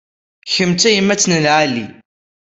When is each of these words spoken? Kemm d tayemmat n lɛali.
Kemm 0.53 0.71
d 0.73 0.77
tayemmat 0.81 1.25
n 1.27 1.33
lɛali. 1.45 1.85